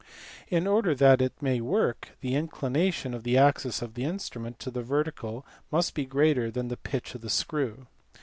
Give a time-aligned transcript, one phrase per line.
[0.47, 4.71] In order that it may work, the inclination of the axis of the instrument to
[4.71, 7.85] the vertical must be greater than the pitch of the screw.